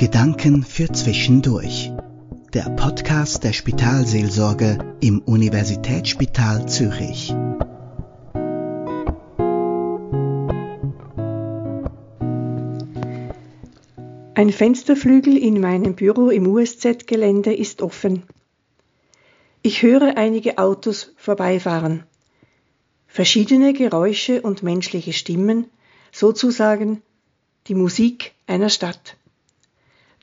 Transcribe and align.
Gedanken 0.00 0.62
für 0.62 0.90
Zwischendurch. 0.90 1.92
Der 2.54 2.70
Podcast 2.70 3.44
der 3.44 3.52
Spitalseelsorge 3.52 4.78
im 5.02 5.18
Universitätsspital 5.18 6.66
Zürich. 6.70 7.34
Ein 14.34 14.50
Fensterflügel 14.50 15.36
in 15.36 15.60
meinem 15.60 15.94
Büro 15.96 16.30
im 16.30 16.46
USZ-Gelände 16.46 17.52
ist 17.52 17.82
offen. 17.82 18.22
Ich 19.60 19.82
höre 19.82 20.16
einige 20.16 20.56
Autos 20.56 21.12
vorbeifahren. 21.18 22.04
Verschiedene 23.06 23.74
Geräusche 23.74 24.40
und 24.40 24.62
menschliche 24.62 25.12
Stimmen, 25.12 25.66
sozusagen 26.10 27.02
die 27.66 27.74
Musik 27.74 28.32
einer 28.46 28.70
Stadt. 28.70 29.18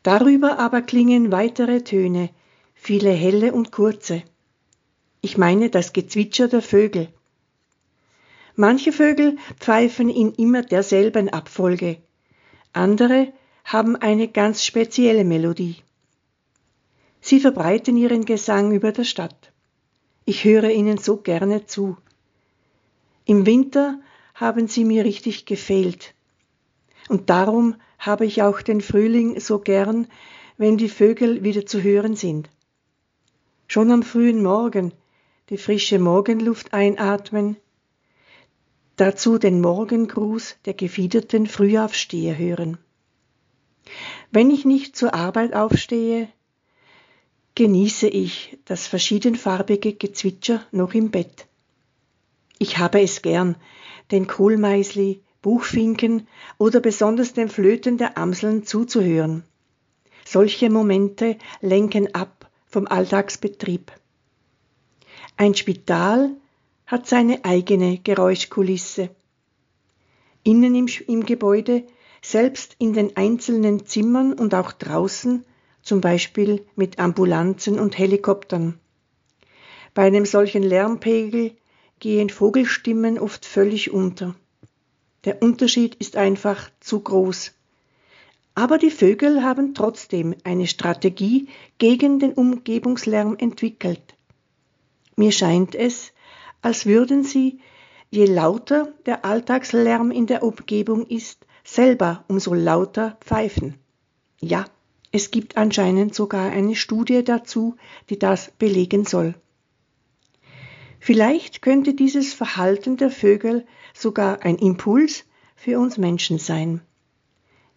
Darüber 0.03 0.59
aber 0.59 0.81
klingen 0.81 1.31
weitere 1.31 1.83
Töne, 1.83 2.29
viele 2.73 3.11
helle 3.11 3.53
und 3.53 3.71
kurze. 3.71 4.23
Ich 5.21 5.37
meine 5.37 5.69
das 5.69 5.93
Gezwitscher 5.93 6.47
der 6.47 6.61
Vögel. 6.61 7.09
Manche 8.55 8.91
Vögel 8.91 9.37
pfeifen 9.59 10.09
in 10.09 10.33
immer 10.33 10.61
derselben 10.61 11.29
Abfolge, 11.29 11.97
andere 12.73 13.33
haben 13.65 13.95
eine 13.95 14.27
ganz 14.27 14.63
spezielle 14.63 15.23
Melodie. 15.23 15.77
Sie 17.21 17.39
verbreiten 17.39 17.97
ihren 17.97 18.23
Gesang 18.23 18.71
über 18.71 18.91
der 18.91 19.03
Stadt. 19.03 19.51
Ich 20.25 20.43
höre 20.43 20.69
ihnen 20.69 20.97
so 20.97 21.17
gerne 21.17 21.65
zu. 21.65 21.97
Im 23.25 23.45
Winter 23.45 23.99
haben 24.35 24.67
sie 24.67 24.85
mir 24.85 25.03
richtig 25.03 25.45
gefehlt. 25.45 26.13
Und 27.07 27.29
darum 27.29 27.75
habe 27.99 28.25
ich 28.25 28.43
auch 28.43 28.61
den 28.61 28.81
Frühling 28.81 29.39
so 29.39 29.59
gern, 29.59 30.07
wenn 30.57 30.77
die 30.77 30.89
Vögel 30.89 31.43
wieder 31.43 31.65
zu 31.65 31.81
hören 31.81 32.15
sind. 32.15 32.49
Schon 33.67 33.91
am 33.91 34.03
frühen 34.03 34.41
Morgen 34.41 34.93
die 35.49 35.57
frische 35.57 35.99
Morgenluft 35.99 36.73
einatmen, 36.73 37.55
dazu 38.97 39.37
den 39.37 39.61
Morgengruß 39.61 40.57
der 40.65 40.73
gefiederten 40.73 41.47
Frühaufsteher 41.47 42.37
hören. 42.37 42.77
Wenn 44.31 44.51
ich 44.51 44.65
nicht 44.65 44.97
zur 44.97 45.13
Arbeit 45.13 45.53
aufstehe, 45.53 46.27
genieße 47.55 48.07
ich 48.07 48.57
das 48.65 48.87
verschiedenfarbige 48.87 49.93
Gezwitscher 49.93 50.65
noch 50.71 50.93
im 50.93 51.11
Bett. 51.11 51.47
Ich 52.59 52.77
habe 52.77 53.01
es 53.01 53.21
gern, 53.21 53.55
den 54.11 54.27
Kohlmeisli, 54.27 55.21
Buchfinken 55.41 56.27
oder 56.57 56.79
besonders 56.79 57.33
den 57.33 57.49
Flöten 57.49 57.97
der 57.97 58.17
Amseln 58.17 58.65
zuzuhören. 58.65 59.43
Solche 60.25 60.69
Momente 60.69 61.37
lenken 61.61 62.13
ab 62.13 62.49
vom 62.65 62.87
Alltagsbetrieb. 62.87 63.91
Ein 65.37 65.55
Spital 65.55 66.31
hat 66.85 67.07
seine 67.07 67.45
eigene 67.45 67.99
Geräuschkulisse. 67.99 69.09
Innen 70.43 70.75
im, 70.75 70.87
im 71.07 71.25
Gebäude 71.25 71.83
selbst 72.21 72.75
in 72.79 72.93
den 72.93 73.15
einzelnen 73.15 73.85
Zimmern 73.85 74.33
und 74.33 74.55
auch 74.55 74.71
draußen, 74.71 75.45
zum 75.81 76.01
Beispiel 76.01 76.65
mit 76.75 76.99
Ambulanzen 76.99 77.79
und 77.79 77.97
Helikoptern. 77.97 78.79
Bei 79.93 80.03
einem 80.03 80.25
solchen 80.25 80.63
Lärmpegel 80.63 81.55
gehen 81.99 82.29
Vogelstimmen 82.29 83.17
oft 83.17 83.45
völlig 83.45 83.91
unter. 83.91 84.35
Der 85.27 85.41
Unterschied 85.41 85.95
ist 85.95 86.15
einfach 86.15 86.69
zu 86.79 87.01
groß. 87.01 87.51
Aber 88.55 88.77
die 88.77 88.89
Vögel 88.89 89.43
haben 89.43 89.73
trotzdem 89.73 90.33
eine 90.45 90.67
Strategie 90.67 91.49
gegen 91.79 92.19
den 92.19 92.31
Umgebungslärm 92.31 93.35
entwickelt. 93.37 94.15
Mir 95.17 95.33
scheint 95.33 95.75
es, 95.75 96.13
als 96.61 96.85
würden 96.85 97.25
sie, 97.25 97.59
je 98.09 98.23
lauter 98.23 98.93
der 99.05 99.25
Alltagslärm 99.25 100.11
in 100.11 100.27
der 100.27 100.43
Umgebung 100.43 101.05
ist, 101.05 101.45
selber 101.65 102.23
umso 102.29 102.53
lauter 102.53 103.17
pfeifen. 103.19 103.75
Ja, 104.39 104.63
es 105.11 105.29
gibt 105.29 105.57
anscheinend 105.57 106.15
sogar 106.15 106.51
eine 106.51 106.77
Studie 106.77 107.25
dazu, 107.25 107.75
die 108.09 108.17
das 108.17 108.51
belegen 108.57 109.03
soll. 109.03 109.35
Vielleicht 111.07 111.61
könnte 111.61 111.93
dieses 111.93 112.33
Verhalten 112.33 112.97
der 112.97 113.09
Vögel 113.09 113.65
sogar 113.93 114.43
ein 114.43 114.57
Impuls 114.57 115.23
für 115.55 115.79
uns 115.79 115.97
Menschen 115.97 116.37
sein. 116.37 116.81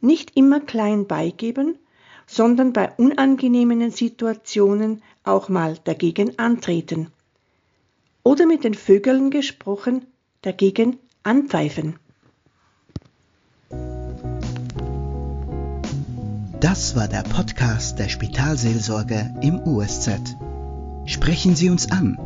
Nicht 0.00 0.36
immer 0.36 0.58
klein 0.58 1.06
beigeben, 1.06 1.78
sondern 2.26 2.72
bei 2.72 2.90
unangenehmen 2.96 3.88
Situationen 3.92 5.00
auch 5.22 5.48
mal 5.48 5.78
dagegen 5.84 6.40
antreten. 6.40 7.12
Oder 8.24 8.46
mit 8.46 8.64
den 8.64 8.74
Vögeln 8.74 9.30
gesprochen, 9.30 10.06
dagegen 10.42 10.98
anpfeifen. 11.22 12.00
Das 16.58 16.96
war 16.96 17.06
der 17.06 17.22
Podcast 17.22 18.00
der 18.00 18.08
Spitalseelsorge 18.08 19.32
im 19.40 19.60
USZ. 19.60 20.36
Sprechen 21.06 21.54
Sie 21.54 21.70
uns 21.70 21.92
an 21.92 22.18